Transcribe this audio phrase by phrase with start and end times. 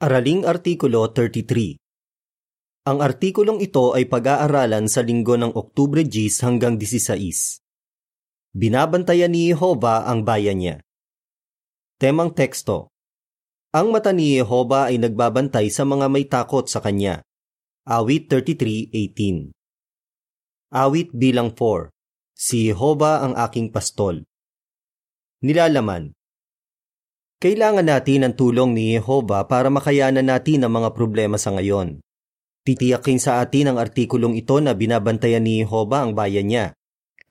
[0.00, 1.76] Araling Artikulo 33
[2.88, 7.20] Ang artikulong ito ay pag-aaralan sa linggo ng Oktubre 10 hanggang 16.
[8.56, 10.80] Binabantayan ni Jehova ang bayan niya.
[12.00, 12.88] Temang teksto
[13.76, 17.20] Ang mata ni Jehova ay nagbabantay sa mga may takot sa kanya.
[17.84, 19.52] Awit 33.18
[20.80, 21.92] Awit bilang 4
[22.40, 24.24] Si Jehova ang aking pastol.
[25.44, 26.16] Nilalaman
[27.40, 32.04] kailangan natin ang tulong ni Jehova para makayanan natin ang mga problema sa ngayon.
[32.68, 36.76] Titiyakin sa atin ang artikulong ito na binabantayan ni Jehova ang bayan niya.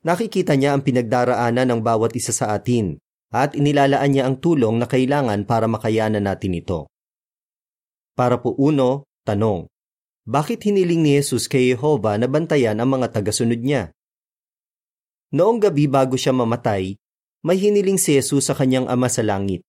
[0.02, 2.98] Nakikita niya ang pinagdaraanan ng bawat isa sa atin
[3.30, 6.90] at inilalaan niya ang tulong na kailangan para makayanan natin ito.
[8.18, 9.70] Para po uno, tanong,
[10.26, 13.94] bakit hiniling ni Jesus kay Jehova na bantayan ang mga tagasunod niya?
[15.30, 16.98] Noong gabi bago siya mamatay,
[17.46, 19.62] may hiniling si Jesus sa kanyang ama sa langit.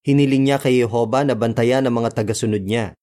[0.00, 2.96] Hiniling niya kay Yehova na bantayan ang mga tagasunod niya.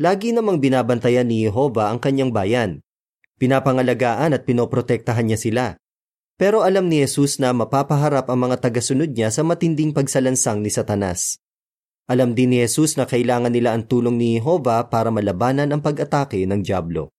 [0.00, 2.80] Lagi namang binabantayan ni Yehova ang kanyang bayan.
[3.36, 5.64] Pinapangalagaan at pinoprotektahan niya sila.
[6.40, 11.36] Pero alam ni Jesus na mapapaharap ang mga tagasunod niya sa matinding pagsalansang ni Satanas.
[12.08, 16.48] Alam din ni Jesus na kailangan nila ang tulong ni Yehova para malabanan ang pag-atake
[16.48, 17.12] ng Diablo.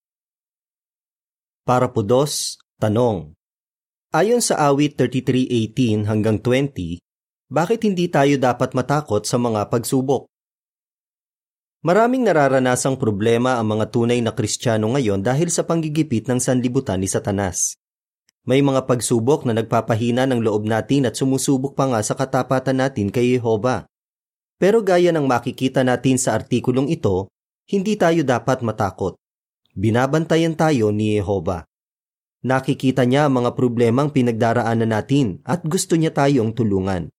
[1.64, 3.32] Para po dos, tanong.
[4.12, 7.03] Ayon sa awit 33.18 hanggang 20,
[7.54, 10.26] bakit hindi tayo dapat matakot sa mga pagsubok?
[11.86, 17.06] Maraming nararanasang problema ang mga tunay na Kristiyano ngayon dahil sa panggigipit ng sanlibutan ni
[17.06, 17.78] Satanas.
[18.50, 23.14] May mga pagsubok na nagpapahina ng loob natin at sumusubok pa nga sa katapatan natin
[23.14, 23.86] kay Jehova.
[24.58, 27.30] Pero gaya ng makikita natin sa artikulong ito,
[27.70, 29.14] hindi tayo dapat matakot.
[29.78, 31.70] Binabantayan tayo ni Jehova.
[32.42, 37.14] Nakikita niya ang mga problemang pinagdaraanan natin at gusto niya tayong tulungan.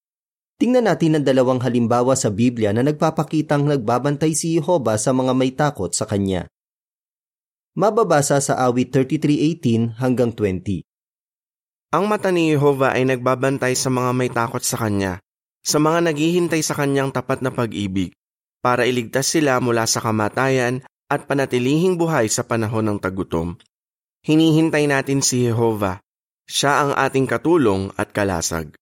[0.54, 5.50] Tingnan natin ang dalawang halimbawa sa Biblia na nagpapakitang nagbabantay si Jehova sa mga may
[5.50, 6.46] takot sa Kanya.
[7.74, 10.86] Mababasa sa awit 33.18 hanggang 20.
[11.90, 15.18] Ang mata ni Jehova ay nagbabantay sa mga may takot sa Kanya,
[15.66, 18.14] sa mga naghihintay sa Kanyang tapat na pag-ibig,
[18.62, 23.58] para iligtas sila mula sa kamatayan at panatilihing buhay sa panahon ng tagutom.
[24.22, 25.98] Hinihintay natin si Jehova.
[26.46, 28.78] Siya ang ating katulong at kalasag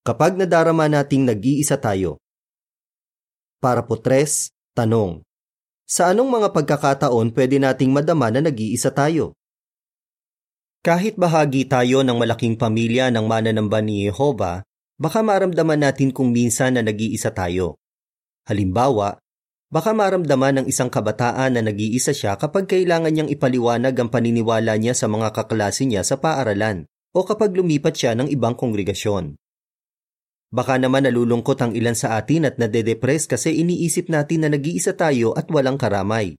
[0.00, 2.16] kapag nadarama nating nag-iisa tayo.
[3.60, 5.20] Para po tres, tanong.
[5.84, 9.36] Sa anong mga pagkakataon pwede nating madama na nag-iisa tayo?
[10.80, 14.64] Kahit bahagi tayo ng malaking pamilya ng mananamba ni Jehova,
[14.96, 17.76] baka maramdaman natin kung minsan na nag-iisa tayo.
[18.48, 19.20] Halimbawa,
[19.72, 24.92] baka maramdaman ng isang kabataan na nag-iisa siya kapag kailangan niyang ipaliwanag ang paniniwala niya
[24.92, 26.84] sa mga kaklase niya sa paaralan
[27.16, 29.39] o kapag lumipat siya ng ibang kongregasyon.
[30.50, 35.30] Baka naman nalulungkot ang ilan sa atin at nade-depress kasi iniisip natin na nag-iisa tayo
[35.38, 36.34] at walang karamay.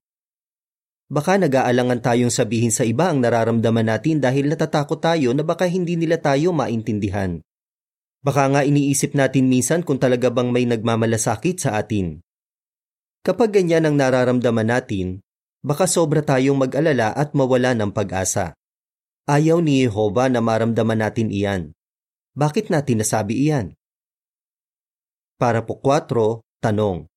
[1.07, 5.95] Baka nag-aalangan tayong sabihin sa iba ang nararamdaman natin dahil natatakot tayo na baka hindi
[5.95, 7.39] nila tayo maintindihan.
[8.19, 12.19] Baka nga iniisip natin minsan kung talaga bang may nagmamalasakit sa atin.
[13.23, 15.23] Kapag ganyan ang nararamdaman natin,
[15.63, 18.55] baka sobra tayong mag-alala at mawala ng pag-asa.
[19.23, 21.72] Ayaw ni Jehovah na maramdaman natin iyan.
[22.35, 23.75] Bakit natin nasabi iyan?
[25.41, 27.09] Para po 4, tanong.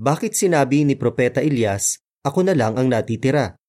[0.00, 3.60] Bakit sinabi ni Propeta Elias, ako na lang ang natitira?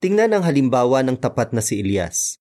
[0.00, 2.40] Tingnan ang halimbawa ng tapat na si Elias.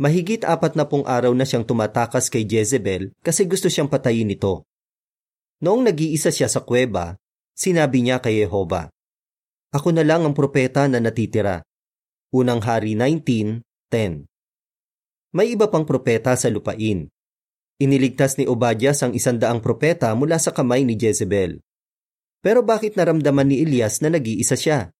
[0.00, 4.64] Mahigit apat na pong araw na siyang tumatakas kay Jezebel kasi gusto siyang patayin ito.
[5.60, 7.20] Noong nag-iisa siya sa kuweba,
[7.52, 8.88] sinabi niya kay Jehova,
[9.68, 11.60] Ako na lang ang propeta na natitira.
[12.32, 14.24] Unang Hari 19.10
[15.36, 17.12] May iba pang propeta sa lupain,
[17.76, 21.60] Iniligtas ni Obadias ang isandaang propeta mula sa kamay ni Jezebel.
[22.40, 24.96] Pero bakit naramdaman ni Elias na nag-iisa siya?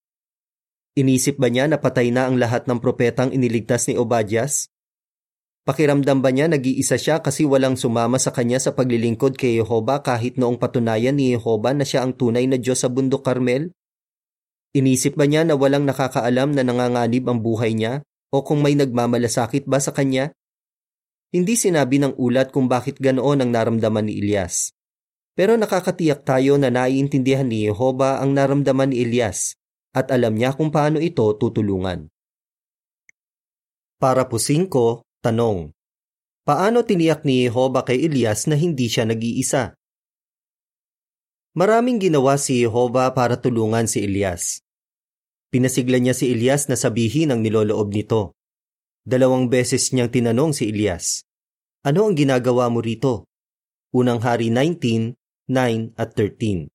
[0.93, 4.69] Inisip ba niya na patay na ang lahat ng propetang iniligtas ni Obadias?
[5.65, 10.37] Pakiramdam ba niya nag-iisa siya kasi walang sumama sa kanya sa paglilingkod kay Yehova kahit
[10.37, 13.73] noong patunayan ni Yehova na siya ang tunay na Diyos sa bundok Carmel?
[14.77, 19.65] Inisip ba niya na walang nakakaalam na nanganganib ang buhay niya o kung may nagmamalasakit
[19.65, 20.29] ba sa kanya?
[21.27, 24.71] Hindi sinabi ng ulat kung bakit ganoon ang naramdaman ni Elias.
[25.35, 29.59] Pero nakakatiyak tayo na naiintindihan ni Jehova ang naramdaman ni Elias
[29.91, 32.07] at alam niya kung paano ito tutulungan.
[33.97, 34.69] Para po 5,
[35.25, 35.73] tanong.
[36.45, 39.73] Paano tiniyak ni Jehova kay Elias na hindi siya nag-iisa?
[41.57, 44.61] Maraming ginawa si Jehova para tulungan si Elias.
[45.49, 48.36] Pinasigla niya si Elias na sabihin ang niloloob nito.
[49.07, 51.23] Dalawang beses niyang tinanong si Elias,
[51.87, 53.23] Ano ang ginagawa mo rito?
[53.95, 55.15] Unang Hari 19,
[55.47, 56.67] 9 at 13.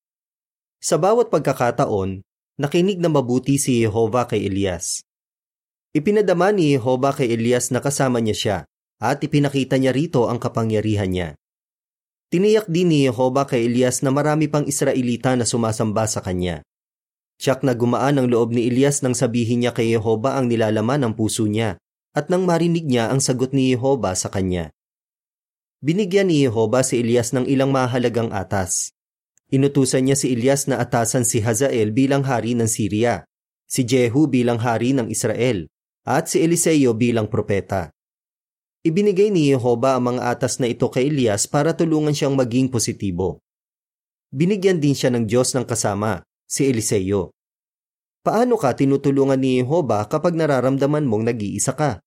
[0.80, 2.24] Sa bawat pagkakataon,
[2.56, 5.04] nakinig na mabuti si Jehova kay Elias.
[5.92, 8.58] Ipinadama ni Jehova kay Elias na kasama niya siya
[8.96, 11.28] at ipinakita niya rito ang kapangyarihan niya.
[12.32, 16.64] Tiniyak din ni Jehova kay Elias na marami pang Israelita na sumasamba sa kanya.
[17.36, 21.12] Tiyak na gumaan ang loob ni Elias nang sabihin niya kay Jehova ang nilalaman ng
[21.12, 21.76] puso niya
[22.12, 24.72] at nang marinig niya ang sagot ni Jehova sa kanya.
[25.82, 28.94] Binigyan ni Jehova si Elias ng ilang mahalagang atas.
[29.52, 33.28] Inutusan niya si Elias na atasan si Hazael bilang hari ng Syria,
[33.66, 35.66] si Jehu bilang hari ng Israel,
[36.06, 37.90] at si Eliseo bilang propeta.
[38.82, 43.42] Ibinigay ni Jehova ang mga atas na ito kay Elias para tulungan siyang maging positibo.
[44.32, 47.30] Binigyan din siya ng Diyos ng kasama, si Eliseo.
[48.22, 51.98] Paano ka tinutulungan ni Jehova kapag nararamdaman mong nag-iisa ka?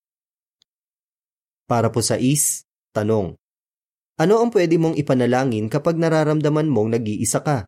[1.68, 2.64] Para po sa is,
[2.96, 3.36] tanong.
[4.16, 7.68] Ano ang pwede mong ipanalangin kapag nararamdaman mong nag-iisa ka?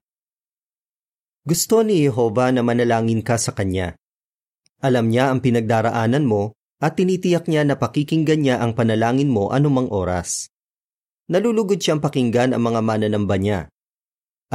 [1.44, 4.00] Gusto ni Jehova na manalangin ka sa Kanya.
[4.80, 9.92] Alam niya ang pinagdaraanan mo at tinitiyak niya na pakikinggan niya ang panalangin mo anumang
[9.92, 10.48] oras.
[11.28, 13.68] Nalulugod siyang pakinggan ang mga mananamba niya.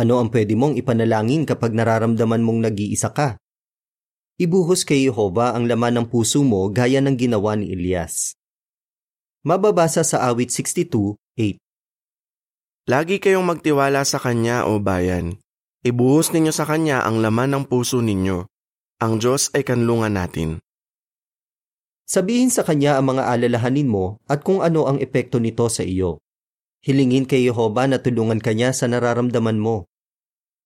[0.00, 3.41] Ano ang pwede mong ipanalangin kapag nararamdaman mong nag-iisa ka?
[4.40, 8.32] Ibuhos kay Jehova ang laman ng puso mo gaya ng ginawa ni Elias.
[9.44, 11.60] Mababasa sa awit 62:8.
[12.88, 15.36] Lagi kayong magtiwala sa Kanya o bayan.
[15.84, 18.48] Ibuhos ninyo sa Kanya ang laman ng puso ninyo.
[19.02, 20.62] Ang Diyos ay kanlungan natin.
[22.06, 26.20] Sabihin sa kanya ang mga alalahanin mo at kung ano ang epekto nito sa iyo.
[26.84, 29.90] Hilingin kay Yehova na tulungan kanya sa nararamdaman mo.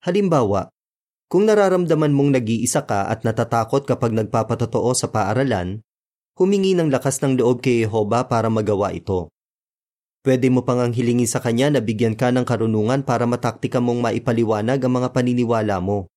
[0.03, 0.75] Halimbawa,
[1.27, 5.83] kung nararamdaman mong nag-iisa ka at natatakot kapag nagpapatotoo sa paaralan,
[6.39, 9.35] humingi ng lakas ng loob kay Yehova para magawa ito.
[10.23, 14.83] Pwede mo pang hilingin sa kanya na bigyan ka ng karunungan para mataktika mong maipaliwanag
[14.83, 16.11] ang mga paniniwala mo.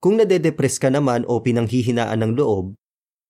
[0.00, 2.76] Kung nadedepress ka naman o pinanghihinaan ng loob,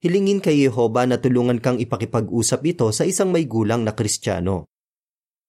[0.03, 4.71] hilingin kay Yehova na tulungan kang ipakipag-usap ito sa isang may gulang na Kristiyano.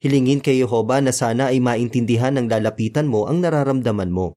[0.02, 4.34] Hilingin kay Yehova na sana ay maintindihan ng lalapitan mo ang nararamdaman mo.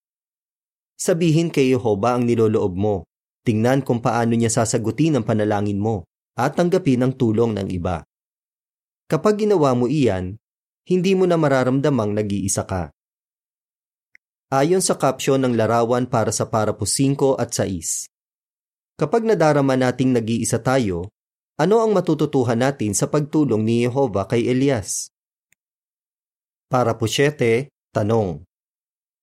[0.94, 3.06] Sabihin kay Yehova ang niloloob mo.
[3.44, 8.02] Tingnan kung paano niya sasagutin ang panalangin mo at tanggapin ang tulong ng iba.
[9.04, 10.40] Kapag ginawa mo iyan,
[10.88, 12.88] hindi mo na mararamdamang nag-iisa ka.
[14.48, 18.08] Ayon sa caption ng larawan para sa Parapo 5 at 6,
[18.94, 21.10] Kapag nadarama nating nag-iisa tayo,
[21.58, 25.10] ano ang matututuhan natin sa pagtulong ni Yehova kay Elias?
[26.70, 28.46] Para po siyete, tanong.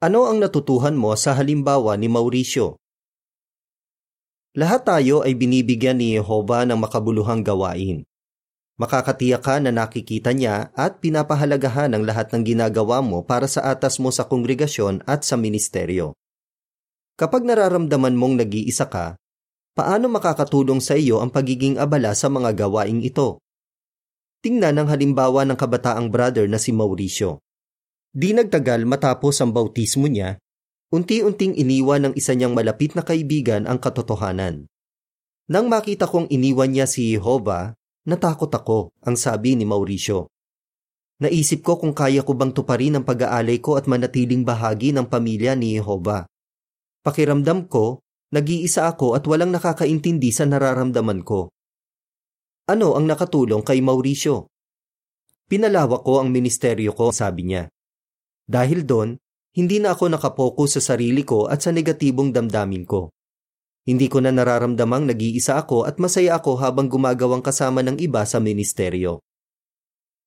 [0.01, 2.81] Ano ang natutuhan mo sa halimbawa ni Mauricio?
[4.57, 8.09] Lahat tayo ay binibigyan ni Yehova ng makabuluhang gawain.
[8.81, 14.01] Makakatiyak ka na nakikita niya at pinapahalagahan ang lahat ng ginagawa mo para sa atas
[14.01, 16.17] mo sa kongregasyon at sa ministeryo.
[17.13, 19.21] Kapag nararamdaman mong nag-iisa ka,
[19.77, 23.37] paano makakatulong sa iyo ang pagiging abala sa mga gawaing ito?
[24.41, 27.37] Tingnan ang halimbawa ng kabataang brother na si Mauricio.
[28.11, 30.35] Di nagtagal matapos ang bautismo niya,
[30.91, 34.67] unti-unting iniwan ng isa niyang malapit na kaibigan ang katotohanan.
[35.47, 37.71] Nang makita kong iniwan niya si Jehovah,
[38.07, 40.27] natakot ako, ang sabi ni Mauricio.
[41.23, 45.55] Naisip ko kung kaya ko bang tuparin ang pag-aalay ko at manatiling bahagi ng pamilya
[45.55, 46.25] ni Jehovah.
[47.05, 48.01] Pakiramdam ko,
[48.31, 51.51] Nag-iisa ako at walang nakakaintindi sa nararamdaman ko.
[52.71, 54.47] Ano ang nakatulong kay Mauricio?
[55.51, 57.67] Pinalawak ko ang ministeryo ko, sabi niya.
[58.51, 59.15] Dahil doon,
[59.55, 63.15] hindi na ako nakapokus sa sarili ko at sa negatibong damdamin ko.
[63.87, 68.43] Hindi ko na nararamdamang nag-iisa ako at masaya ako habang gumagawang kasama ng iba sa
[68.43, 69.23] ministeryo.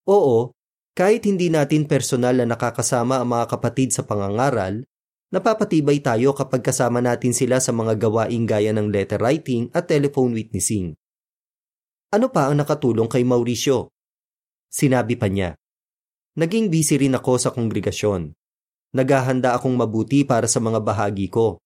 [0.09, 0.57] Oo,
[0.97, 4.89] kahit hindi natin personal na nakakasama ang mga kapatid sa pangangaral,
[5.35, 10.31] Napapatibay tayo kapag kasama natin sila sa mga gawaing gaya ng letter writing at telephone
[10.31, 10.95] witnessing.
[12.15, 13.91] Ano pa ang nakatulong kay Mauricio?
[14.71, 15.59] Sinabi pa niya,
[16.35, 18.35] Naging busy rin ako sa kongregasyon.
[18.91, 21.63] Naghahanda akong mabuti para sa mga bahagi ko.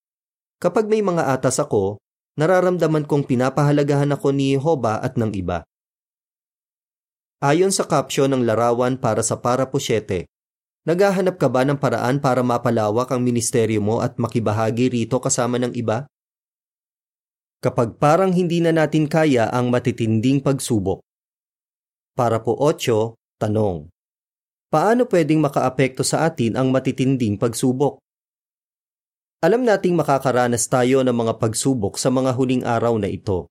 [0.61, 1.97] Kapag may mga atas ako,
[2.37, 5.65] nararamdaman kong pinapahalagahan ako ni Hoba at ng iba.
[7.41, 10.29] Ayon sa caption ng larawan para sa Para 7,
[10.89, 15.77] Naghahanap ka ba ng paraan para mapalawak ang ministeryo mo at makibahagi rito kasama ng
[15.77, 16.09] iba?
[17.61, 21.05] Kapag parang hindi na natin kaya ang matitinding pagsubok.
[22.17, 23.93] Para po 8, tanong.
[24.69, 28.05] Paano pwedeng makaapekto sa atin ang matitinding pagsubok?
[29.41, 33.49] Alam nating makakaranas tayo ng mga pagsubok sa mga huling araw na ito.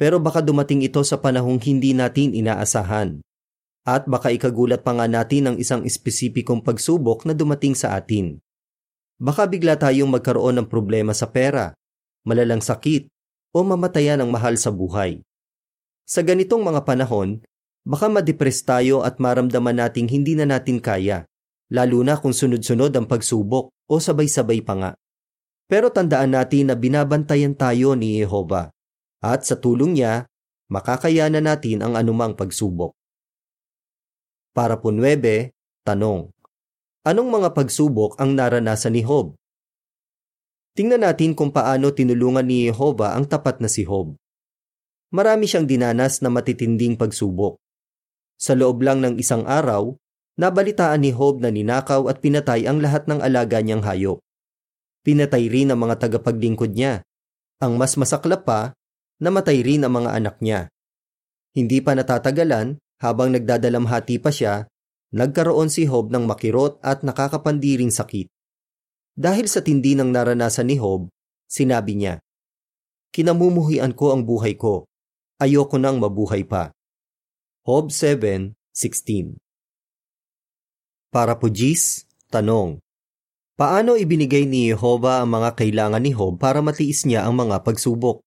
[0.00, 3.20] Pero baka dumating ito sa panahong hindi natin inaasahan.
[3.84, 8.40] At baka ikagulat pa nga natin ang isang espesipikong pagsubok na dumating sa atin.
[9.20, 11.76] Baka bigla tayong magkaroon ng problema sa pera,
[12.24, 13.12] malalang sakit,
[13.52, 15.20] o mamatayan ng mahal sa buhay.
[16.08, 17.44] Sa ganitong mga panahon,
[17.84, 21.24] baka madepress tayo at maramdaman nating hindi na natin kaya,
[21.72, 24.90] lalo na kung sunod-sunod ang pagsubok o sabay-sabay pa nga.
[25.70, 28.74] Pero tandaan natin na binabantayan tayo ni Jehova
[29.22, 30.26] at sa tulong niya,
[30.72, 32.96] makakayanan natin ang anumang pagsubok.
[34.50, 35.54] Para po 9,
[35.86, 36.32] tanong.
[37.06, 39.38] Anong mga pagsubok ang naranasan ni Job?
[40.74, 44.18] Tingnan natin kung paano tinulungan ni Jehova ang tapat na si Job.
[45.14, 47.58] Marami siyang dinanas na matitinding pagsubok.
[48.40, 49.92] Sa loob lang ng isang araw,
[50.40, 54.24] nabalitaan ni Job na ninakaw at pinatay ang lahat ng alaga niyang hayop.
[55.04, 57.04] Pinatay rin ang mga tagapaglingkod niya.
[57.60, 58.72] Ang mas masaklap pa,
[59.20, 60.72] namatay rin ang mga anak niya.
[61.52, 64.64] Hindi pa natatagalan, habang nagdadalamhati pa siya,
[65.12, 68.32] nagkaroon si Job ng makirot at nakakapandiring sakit.
[69.20, 71.12] Dahil sa tindi ng naranasan ni Job,
[71.44, 72.16] sinabi niya,
[73.12, 74.88] Kinamumuhian ko ang buhay ko.
[75.36, 76.72] Ayoko nang mabuhay pa.
[77.60, 79.36] Job 7.16
[81.12, 82.80] Para po Gis, tanong,
[83.52, 88.24] Paano ibinigay ni Jehova ang mga kailangan ni Job para matiis niya ang mga pagsubok?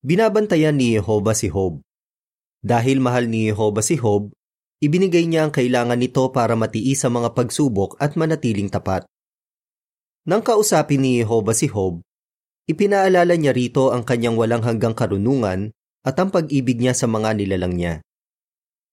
[0.00, 1.84] Binabantayan ni Jehova si Job.
[2.64, 4.32] Dahil mahal ni Jehova si Job,
[4.80, 9.04] ibinigay niya ang kailangan nito para matiis ang mga pagsubok at manatiling tapat.
[10.24, 12.00] Nang kausapin ni Jehova si Job,
[12.64, 17.74] ipinaalala niya rito ang kanyang walang hanggang karunungan at ang pag-ibig niya sa mga nilalang
[17.74, 17.94] niya.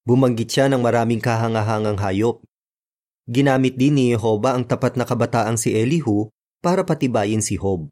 [0.06, 2.46] Bumanggit siya ng maraming kahangahangang hayop.
[3.26, 6.30] Ginamit din ni Jehova ang tapat na kabataang si Elihu
[6.62, 7.90] para patibayin si Job.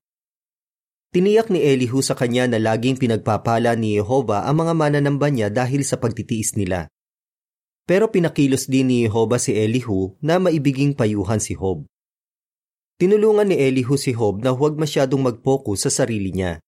[1.13, 5.85] Tiniyak ni Elihu sa kanya na laging pinagpapala ni Jehova ang mga mananamba niya dahil
[5.85, 6.89] sa pagtitiis nila.
[7.85, 11.85] Pero pinakilos din ni Jehova si Elihu na maibiging payuhan si Job.
[13.01, 16.61] Tinulungan ni Elihu si Job na huwag masyadong mag-focus sa sarili niya.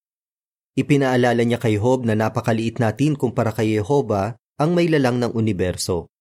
[0.76, 6.12] Ipinaalala niya kay Job na napakaliit natin kumpara kay Jehova ang may lalang ng universo.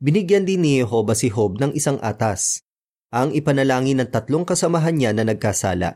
[0.00, 2.64] Binigyan din ni Jehova si Job ng isang atas,
[3.12, 5.92] ang ipanalangin ng tatlong kasamahan niya na nagkasala.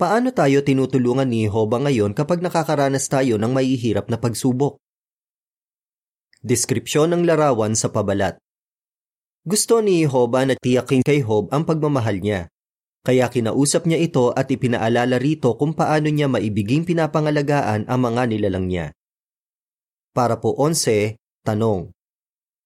[0.00, 4.80] Paano tayo tinutulungan ni Jehova ngayon kapag nakakaranas tayo ng mahihirap na pagsubok?
[6.40, 8.40] Deskripsyon ng larawan sa pabalat
[9.44, 12.48] Gusto ni Jehova na tiyakin kay Job ang pagmamahal niya.
[13.00, 18.68] Kaya kinausap niya ito at ipinaalala rito kung paano niya maibiging pinapangalagaan ang mga nilalang
[18.68, 18.86] niya.
[20.12, 21.16] Para po 11,
[21.48, 21.88] tanong.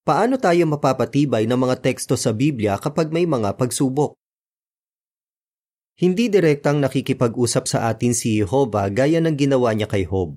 [0.03, 4.19] Paano tayo mapapatibay ng mga teksto sa Biblia kapag may mga pagsubok?
[5.95, 10.35] Hindi direktang nakikipag-usap sa atin si Jehovah gaya ng ginawa niya kay Job.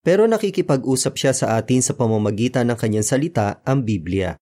[0.00, 4.40] Pero nakikipag-usap siya sa atin sa pamamagitan ng kanyang salita, ang Biblia.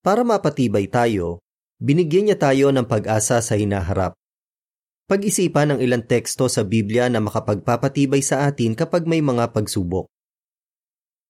[0.00, 1.43] Para mapatibay tayo,
[1.84, 4.16] binigyan niya tayo ng pag-asa sa hinaharap.
[5.04, 10.08] Pag-isipan ang ilang teksto sa Biblia na makapagpapatibay sa atin kapag may mga pagsubok.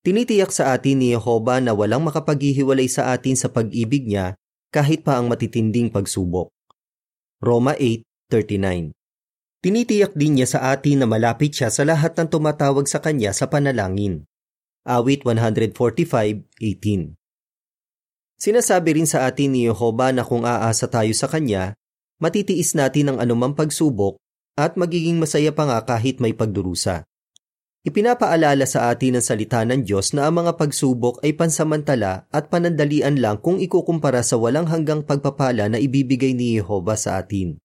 [0.06, 4.38] Tinitiyak sa atin ni Jehovah na walang makapaghihiwalay sa atin sa pag-ibig niya
[4.70, 6.54] kahit pa ang matitinding pagsubok.
[7.42, 7.74] Roma
[8.30, 8.94] 8.39
[9.58, 13.50] Tinitiyak din niya sa atin na malapit siya sa lahat ng tumatawag sa kanya sa
[13.50, 14.22] panalangin.
[14.86, 17.23] Awit 145.18
[18.40, 21.78] Sinasabi rin sa atin ni Jehovah na kung aasa tayo sa kanya,
[22.18, 24.18] matitiis natin ang anumang pagsubok
[24.54, 27.06] at magiging masaya pa nga kahit may pagdurusa.
[27.84, 33.20] Ipinapaalala sa atin ng salita ng Diyos na ang mga pagsubok ay pansamantala at panandalian
[33.20, 37.60] lang kung ikukumpara sa walang hanggang pagpapala na ibibigay ni Jehovah sa atin.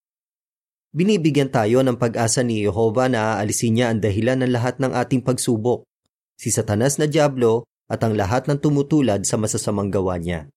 [0.91, 5.23] Binibigyan tayo ng pag-asa ni Jehovah na aalisin niya ang dahilan ng lahat ng ating
[5.23, 5.87] pagsubok,
[6.35, 10.51] si Satanas na Diablo at ang lahat ng tumutulad sa masasamang gawa niya.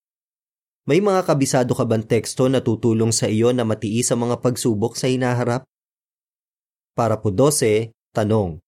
[0.83, 4.99] May mga kabisado ka bang teksto na tutulong sa iyo na matiis ang mga pagsubok
[4.99, 5.63] sa hinaharap?
[6.99, 8.59] Para po 12, tanong.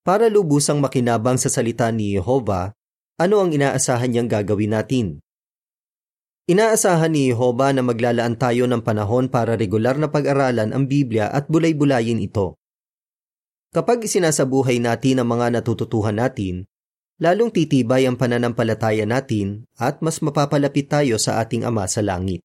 [0.00, 2.72] Para lubusang makinabang sa salita ni Jehovah,
[3.20, 5.06] ano ang inaasahan niyang gagawin natin?
[6.48, 11.52] Inaasahan ni Jehovah na maglalaan tayo ng panahon para regular na pag-aralan ang Biblia at
[11.52, 12.56] bulay-bulayin ito.
[13.76, 16.64] Kapag isinasabuhay natin ang mga natututuhan natin,
[17.22, 22.42] lalong titibay ang pananampalataya natin at mas mapapalapit tayo sa ating Ama sa langit.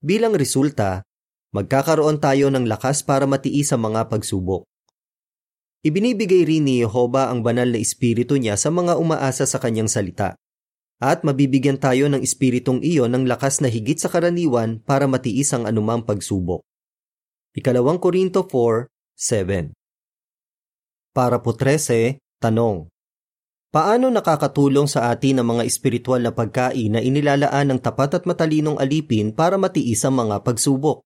[0.00, 1.04] Bilang resulta,
[1.52, 4.64] magkakaroon tayo ng lakas para matiis ang mga pagsubok.
[5.86, 10.34] Ibinibigay rin ni Jehovah ang banal na espiritu niya sa mga umaasa sa kanyang salita.
[10.96, 15.68] At mabibigyan tayo ng espiritong iyon ng lakas na higit sa karaniwan para matiis ang
[15.68, 16.64] anumang pagsubok.
[17.52, 19.76] Ikalawang Korinto 4, 7
[21.12, 22.88] Para po 13, tanong.
[23.76, 28.80] Paano nakakatulong sa atin ang mga espiritual na pagkain na inilalaan ng tapat at matalinong
[28.80, 31.04] alipin para matiis ang mga pagsubok?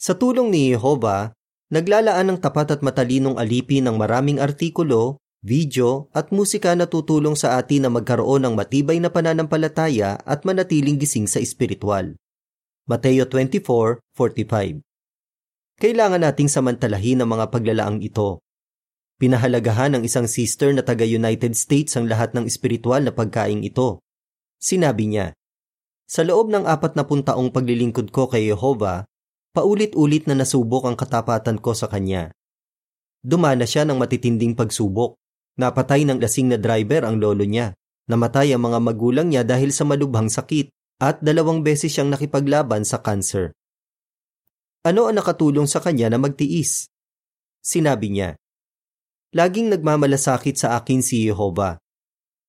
[0.00, 1.36] Sa tulong ni Jehovah,
[1.68, 7.60] naglalaan ng tapat at matalinong alipin ng maraming artikulo, video at musika na tutulong sa
[7.60, 12.16] atin na magkaroon ng matibay na pananampalataya at manatiling gising sa espiritual.
[12.88, 14.80] Mateo 24:45
[15.76, 18.43] Kailangan nating samantalahin ang mga paglalaang ito
[19.14, 24.02] Pinahalagahan ng isang sister na taga United States ang lahat ng espiritual na pagkaing ito.
[24.58, 25.30] Sinabi niya,
[26.10, 29.06] Sa loob ng apat na taong paglilingkod ko kay Jehovah,
[29.54, 32.34] paulit-ulit na nasubok ang katapatan ko sa kanya.
[33.22, 35.14] Dumana siya ng matitinding pagsubok.
[35.54, 37.72] Napatay ng lasing na driver ang lolo niya.
[38.10, 40.68] Namatay ang mga magulang niya dahil sa malubhang sakit
[40.98, 43.54] at dalawang beses siyang nakipaglaban sa cancer.
[44.84, 46.90] Ano ang nakatulong sa kanya na magtiis?
[47.64, 48.36] Sinabi niya,
[49.34, 51.82] Laging nagmamalasakit sa akin si Jehovah.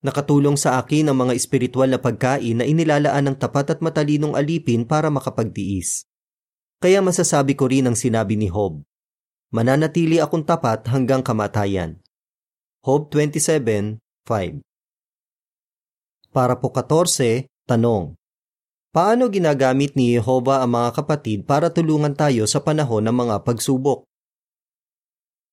[0.06, 4.86] Nakatulong sa akin ang mga espiritual na pagkain na inilalaan ng tapat at matalinong alipin
[4.86, 6.06] para makapagtiis.
[6.78, 8.86] Kaya masasabi ko rin ang sinabi ni Hob.
[9.50, 11.98] Mananatili akong tapat hanggang kamatayan.
[12.86, 14.62] Hob 27:5
[16.30, 18.14] Para po 14, tanong.
[18.94, 24.06] Paano ginagamit ni Jehovah ang mga kapatid para tulungan tayo sa panahon ng mga pagsubok?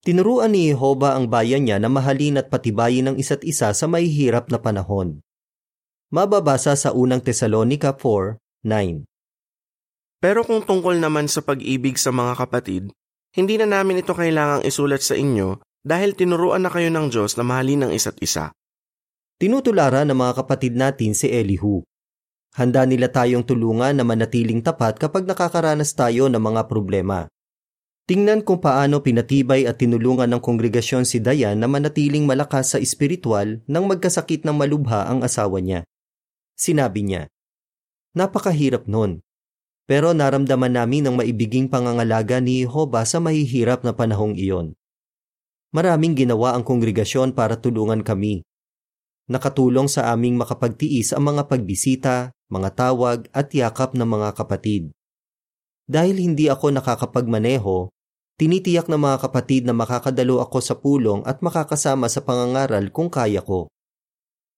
[0.03, 4.51] Tinuruan ni Jehovah ang bayan niya na mahalin at patibayin ang isa't isa sa mahihirap
[4.51, 5.23] na panahon.
[6.11, 9.07] Mababasa sa unang Tesalonika 4:9.
[10.19, 12.91] Pero kung tungkol naman sa pag-ibig sa mga kapatid,
[13.39, 17.47] hindi na namin ito kailangang isulat sa inyo dahil tinuruan na kayo ng Diyos na
[17.47, 18.51] mahalin ang isa't isa.
[19.39, 21.87] Tinutularan ng mga kapatid natin si Elihu.
[22.59, 27.32] Handa nila tayong tulungan na manatiling tapat kapag nakakaranas tayo ng mga problema.
[28.03, 33.63] Tingnan kung paano pinatibay at tinulungan ng kongregasyon si Dayan na manatiling malakas sa espiritual
[33.71, 35.87] nang magkasakit ng malubha ang asawa niya.
[36.59, 37.31] Sinabi niya,
[38.19, 39.23] Napakahirap nun.
[39.87, 44.75] Pero naramdaman namin ang maibiging pangangalaga ni Jehovah sa mahihirap na panahong iyon.
[45.73, 48.45] Maraming ginawa ang kongregasyon para tulungan kami.
[49.31, 54.93] Nakatulong sa aming makapagtiis ang mga pagbisita, mga tawag at yakap ng mga kapatid.
[55.87, 57.91] Dahil hindi ako nakakapagmaneho,
[58.39, 63.39] tinitiyak ng mga kapatid na makakadalo ako sa pulong at makakasama sa pangangaral kung kaya
[63.39, 63.71] ko.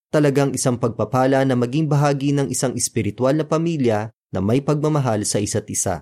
[0.09, 5.43] Talagang isang pagpapala na maging bahagi ng isang espiritual na pamilya na may pagmamahal sa
[5.43, 6.01] isa't isa.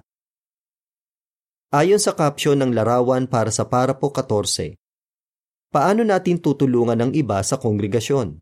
[1.72, 4.76] Ayon sa caption ng larawan para sa Parapo 14,
[5.72, 8.36] paano natin tutulungan ng iba sa kongregasyon?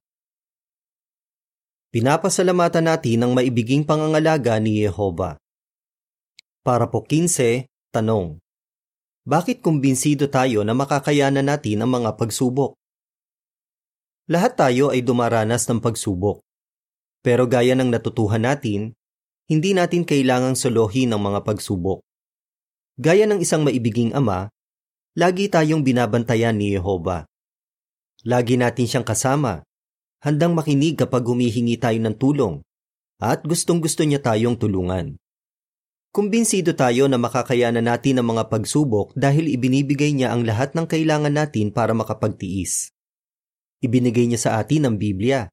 [1.91, 5.40] Pinapasalamatan natin ang maibiging pangangalaga ni Jehovah.
[6.61, 8.37] Para po 15, tanong.
[9.25, 12.77] Bakit kumbinsido tayo na makakayanan natin ang mga pagsubok?
[14.29, 16.45] Lahat tayo ay dumaranas ng pagsubok.
[17.25, 18.93] Pero gaya ng natutuhan natin,
[19.49, 22.05] hindi natin kailangang solohin ang mga pagsubok.
[23.01, 24.53] Gaya ng isang maibiging ama,
[25.17, 27.25] lagi tayong binabantayan ni Jehovah.
[28.29, 29.65] Lagi natin siyang kasama,
[30.21, 32.61] handang makinig kapag humihingi tayo ng tulong,
[33.17, 35.17] at gustong gusto niya tayong tulungan.
[36.11, 41.31] Kumbinsido tayo na makakayanan natin ang mga pagsubok dahil ibinibigay niya ang lahat ng kailangan
[41.31, 42.91] natin para makapagtiis.
[43.79, 45.47] Ibinigay niya sa atin ang Biblia,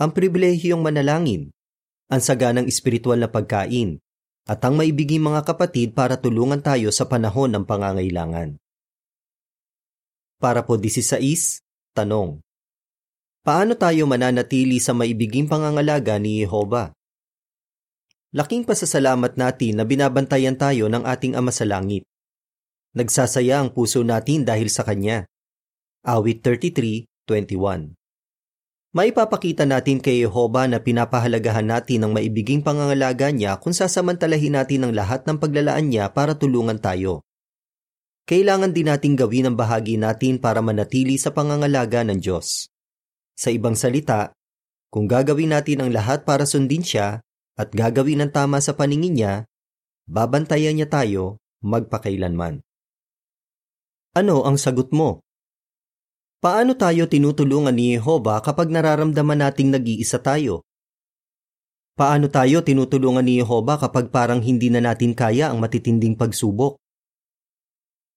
[0.00, 1.52] ang pribilehiyong manalangin,
[2.08, 4.00] ang saganang espiritual na pagkain,
[4.48, 8.56] at ang maibiging mga kapatid para tulungan tayo sa panahon ng pangangailangan.
[10.40, 11.60] Para po 16,
[11.92, 12.40] tanong.
[13.44, 16.96] Paano tayo mananatili sa maibiging pangangalaga ni Jehovah?
[18.32, 22.08] Laking pasasalamat natin na binabantayan tayo ng ating Ama sa Langit.
[22.96, 25.28] Nagsasaya ang puso natin dahil sa Kanya.
[26.00, 27.92] Awit 33:21.
[28.96, 34.92] Maipapakita natin kay Jehovah na pinapahalagahan natin ang maibiging pangangalaga niya kung sasamantalahin natin ang
[34.96, 37.20] lahat ng paglalaan niya para tulungan tayo.
[38.24, 42.72] Kailangan din nating gawin ang bahagi natin para manatili sa pangangalaga ng Diyos.
[43.36, 44.32] Sa ibang salita,
[44.88, 47.20] kung gagawin natin ang lahat para sundin siya,
[47.56, 49.34] at gagawin ng tama sa paningin niya,
[50.08, 52.64] babantayan niya tayo magpakailanman.
[54.12, 55.24] Ano ang sagot mo?
[56.42, 60.66] Paano tayo tinutulungan ni Jehovah kapag nararamdaman nating nag-iisa tayo?
[61.92, 66.80] Paano tayo tinutulungan ni Jehovah kapag parang hindi na natin kaya ang matitinding pagsubok?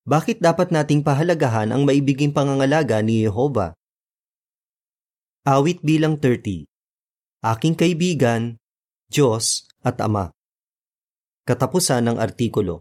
[0.09, 3.77] Bakit dapat nating pahalagahan ang maibiging pangangalaga ni Jehovah?
[5.45, 6.65] Awit bilang 30
[7.45, 8.57] Aking kaibigan,
[9.15, 10.27] Diyos at Ama.
[11.47, 12.73] Katapusan ng artikulo.